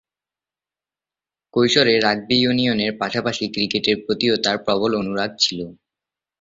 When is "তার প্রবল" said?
4.45-4.91